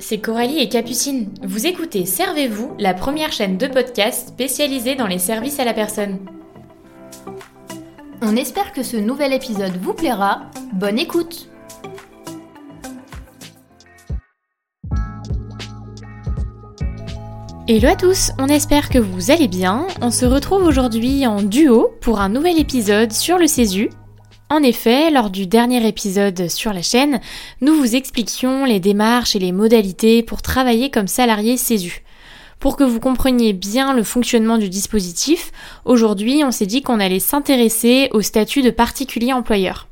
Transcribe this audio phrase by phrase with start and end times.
[0.00, 1.28] c'est Coralie et Capucine.
[1.42, 6.18] Vous écoutez Servez-vous, la première chaîne de podcast spécialisée dans les services à la personne.
[8.22, 10.42] On espère que ce nouvel épisode vous plaira.
[10.72, 11.46] Bonne écoute
[17.68, 19.86] Hello à tous, on espère que vous allez bien.
[20.00, 23.90] On se retrouve aujourd'hui en duo pour un nouvel épisode sur le CESU,
[24.50, 27.20] en effet, lors du dernier épisode sur la chaîne,
[27.60, 32.02] nous vous expliquions les démarches et les modalités pour travailler comme salarié CESU.
[32.58, 35.52] Pour que vous compreniez bien le fonctionnement du dispositif,
[35.84, 39.86] aujourd'hui on s'est dit qu'on allait s'intéresser au statut de particulier employeur.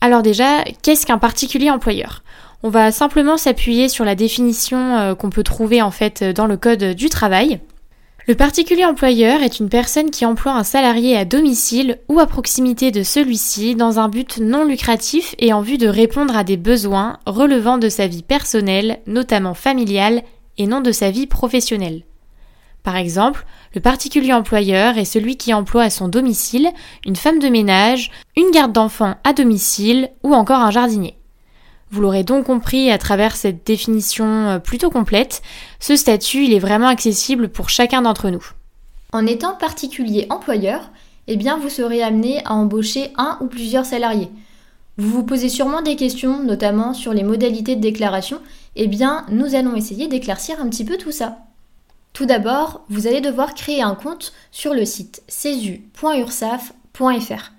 [0.00, 2.22] Alors déjà, qu'est-ce qu'un particulier employeur?
[2.62, 6.56] On va simplement s'appuyer sur la définition euh, qu'on peut trouver en fait dans le
[6.56, 7.60] code du travail.
[8.28, 12.92] Le particulier employeur est une personne qui emploie un salarié à domicile ou à proximité
[12.92, 17.18] de celui-ci dans un but non lucratif et en vue de répondre à des besoins
[17.26, 20.22] relevant de sa vie personnelle, notamment familiale,
[20.56, 22.04] et non de sa vie professionnelle.
[22.84, 26.68] Par exemple, le particulier employeur est celui qui emploie à son domicile
[27.04, 31.16] une femme de ménage, une garde d'enfants à domicile ou encore un jardinier.
[31.92, 35.42] Vous l'aurez donc compris à travers cette définition euh, plutôt complète,
[35.78, 38.46] ce statut il est vraiment accessible pour chacun d'entre nous.
[39.12, 40.90] En étant particulier employeur,
[41.26, 44.30] eh bien vous serez amené à embaucher un ou plusieurs salariés.
[44.96, 48.40] Vous vous posez sûrement des questions, notamment sur les modalités de déclaration.
[48.74, 51.40] Eh bien, nous allons essayer d'éclaircir un petit peu tout ça.
[52.14, 57.52] Tout d'abord, vous allez devoir créer un compte sur le site cesu.ursaf.fr.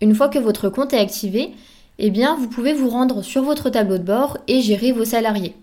[0.00, 1.52] Une fois que votre compte est activé,
[2.04, 5.54] eh bien vous pouvez vous rendre sur votre tableau de bord et gérer vos salariés.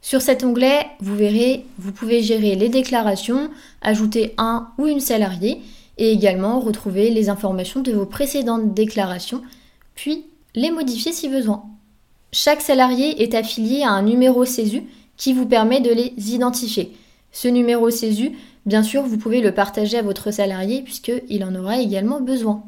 [0.00, 3.50] Sur cet onglet, vous verrez, vous pouvez gérer les déclarations,
[3.82, 5.60] ajouter un ou une salariée
[5.98, 9.42] et également retrouver les informations de vos précédentes déclarations,
[9.94, 11.64] puis les modifier si besoin.
[12.32, 14.84] Chaque salarié est affilié à un numéro CESU
[15.16, 16.96] qui vous permet de les identifier.
[17.30, 18.32] Ce numéro CESU,
[18.64, 22.62] bien sûr, vous pouvez le partager à votre salarié puisqu'il en aura également besoin.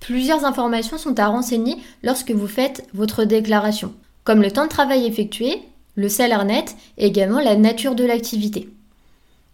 [0.00, 3.92] Plusieurs informations sont à renseigner lorsque vous faites votre déclaration,
[4.24, 5.62] comme le temps de travail effectué,
[5.96, 8.68] le salaire net et également la nature de l'activité.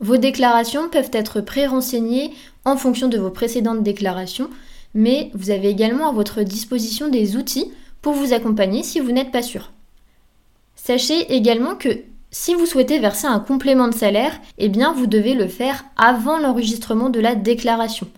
[0.00, 2.32] Vos déclarations peuvent être pré-renseignées
[2.64, 4.50] en fonction de vos précédentes déclarations,
[4.94, 7.72] mais vous avez également à votre disposition des outils
[8.03, 9.70] pour vous accompagner si vous n'êtes pas sûr.
[10.74, 12.00] Sachez également que
[12.32, 17.10] si vous souhaitez verser un complément de salaire, eh vous devez le faire avant l'enregistrement
[17.10, 18.09] de la déclaration.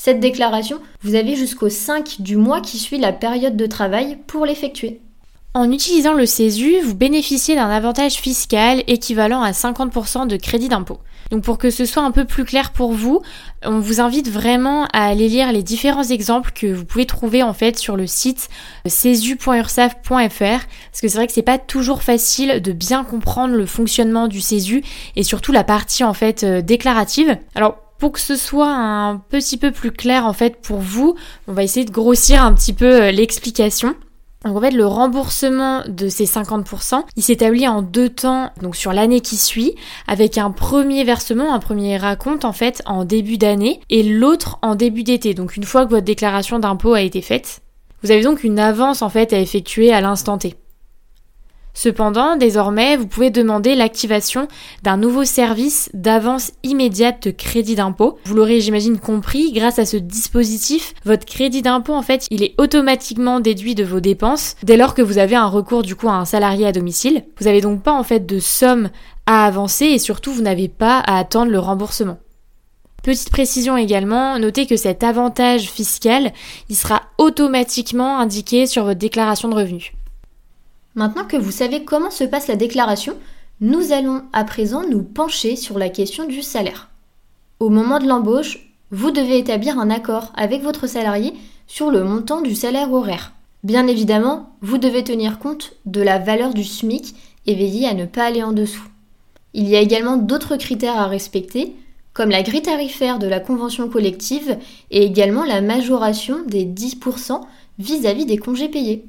[0.00, 4.46] Cette déclaration, vous avez jusqu'au 5 du mois qui suit la période de travail pour
[4.46, 5.00] l'effectuer.
[5.54, 11.00] En utilisant le CESU, vous bénéficiez d'un avantage fiscal équivalent à 50% de crédit d'impôt.
[11.32, 13.22] Donc pour que ce soit un peu plus clair pour vous,
[13.64, 17.52] on vous invite vraiment à aller lire les différents exemples que vous pouvez trouver en
[17.52, 18.48] fait sur le site
[18.86, 24.28] cesu.ursaf.fr parce que c'est vrai que c'est pas toujours facile de bien comprendre le fonctionnement
[24.28, 24.84] du CESU
[25.16, 27.36] et surtout la partie en fait euh, déclarative.
[27.56, 31.16] Alors pour que ce soit un petit peu plus clair en fait pour vous,
[31.46, 33.94] on va essayer de grossir un petit peu euh, l'explication.
[34.44, 38.92] Donc en fait, le remboursement de ces 50%, il s'établit en deux temps, donc sur
[38.92, 39.74] l'année qui suit,
[40.06, 44.76] avec un premier versement, un premier raconte en fait en début d'année et l'autre en
[44.76, 45.34] début d'été.
[45.34, 47.62] Donc une fois que votre déclaration d'impôt a été faite,
[48.04, 50.54] vous avez donc une avance en fait à effectuer à l'instant T.
[51.80, 54.48] Cependant, désormais, vous pouvez demander l'activation
[54.82, 58.18] d'un nouveau service d'avance immédiate de crédit d'impôt.
[58.24, 62.56] Vous l'aurez, j'imagine, compris, grâce à ce dispositif, votre crédit d'impôt, en fait, il est
[62.58, 66.14] automatiquement déduit de vos dépenses dès lors que vous avez un recours, du coup, à
[66.14, 67.22] un salarié à domicile.
[67.38, 68.90] Vous n'avez donc pas, en fait, de somme
[69.26, 72.18] à avancer et surtout, vous n'avez pas à attendre le remboursement.
[73.04, 76.32] Petite précision également, notez que cet avantage fiscal,
[76.68, 79.92] il sera automatiquement indiqué sur votre déclaration de revenus.
[80.98, 83.14] Maintenant que vous savez comment se passe la déclaration,
[83.60, 86.88] nous allons à présent nous pencher sur la question du salaire.
[87.60, 91.34] Au moment de l'embauche, vous devez établir un accord avec votre salarié
[91.68, 93.32] sur le montant du salaire horaire.
[93.62, 97.14] Bien évidemment, vous devez tenir compte de la valeur du SMIC
[97.46, 98.88] et veiller à ne pas aller en dessous.
[99.54, 101.76] Il y a également d'autres critères à respecter,
[102.12, 104.58] comme la grille tarifaire de la convention collective
[104.90, 107.40] et également la majoration des 10%
[107.78, 109.04] vis-à-vis des congés payés.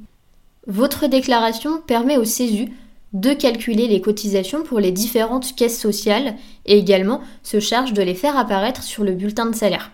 [0.67, 2.69] Votre déclaration permet au CESU
[3.13, 6.35] de calculer les cotisations pour les différentes caisses sociales
[6.65, 9.91] et également se charge de les faire apparaître sur le bulletin de salaire.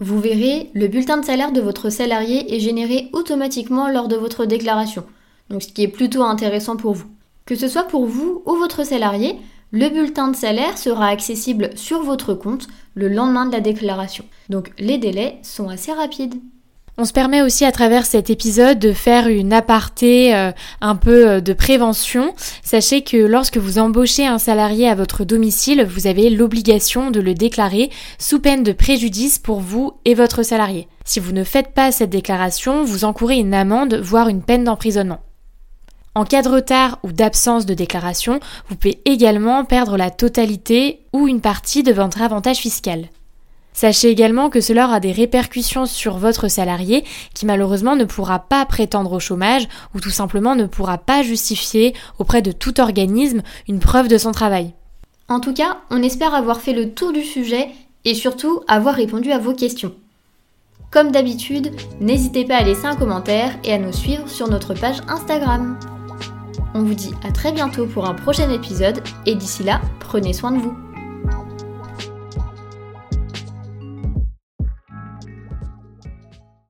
[0.00, 4.44] Vous verrez, le bulletin de salaire de votre salarié est généré automatiquement lors de votre
[4.44, 5.04] déclaration,
[5.50, 7.06] ce qui est plutôt intéressant pour vous.
[7.46, 9.36] Que ce soit pour vous ou votre salarié,
[9.70, 14.24] le bulletin de salaire sera accessible sur votre compte le lendemain de la déclaration.
[14.48, 16.36] Donc les délais sont assez rapides.
[16.96, 21.28] On se permet aussi à travers cet épisode de faire une aparté euh, un peu
[21.28, 22.32] euh, de prévention.
[22.62, 27.34] Sachez que lorsque vous embauchez un salarié à votre domicile, vous avez l'obligation de le
[27.34, 30.86] déclarer sous peine de préjudice pour vous et votre salarié.
[31.04, 35.18] Si vous ne faites pas cette déclaration, vous encourez une amende, voire une peine d'emprisonnement.
[36.14, 38.38] En cas de retard ou d'absence de déclaration,
[38.68, 43.08] vous pouvez également perdre la totalité ou une partie de votre avantage fiscal.
[43.74, 47.04] Sachez également que cela aura des répercussions sur votre salarié
[47.34, 51.92] qui malheureusement ne pourra pas prétendre au chômage ou tout simplement ne pourra pas justifier
[52.18, 54.72] auprès de tout organisme une preuve de son travail.
[55.28, 57.68] En tout cas, on espère avoir fait le tour du sujet
[58.04, 59.94] et surtout avoir répondu à vos questions.
[60.92, 65.00] Comme d'habitude, n'hésitez pas à laisser un commentaire et à nous suivre sur notre page
[65.08, 65.76] Instagram.
[66.74, 70.52] On vous dit à très bientôt pour un prochain épisode et d'ici là, prenez soin
[70.52, 70.83] de vous.